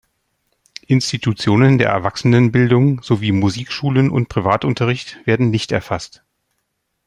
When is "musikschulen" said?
3.31-4.09